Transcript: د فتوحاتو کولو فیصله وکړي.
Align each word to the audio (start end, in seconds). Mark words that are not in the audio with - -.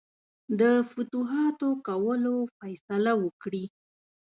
د 0.59 0.61
فتوحاتو 0.91 1.69
کولو 1.87 2.35
فیصله 2.57 3.13
وکړي. 3.23 3.65